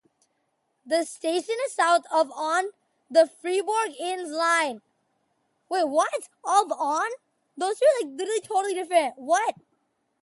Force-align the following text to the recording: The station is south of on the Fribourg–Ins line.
The 0.83 1.05
station 1.05 1.53
is 1.67 1.75
south 1.75 2.05
of 2.11 2.31
on 2.31 2.71
the 3.11 3.27
Fribourg–Ins 3.27 4.31
line. 4.31 4.81